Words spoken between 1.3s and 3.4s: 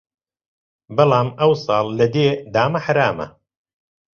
ئەو ساڵ لە دێ دامە حەرامە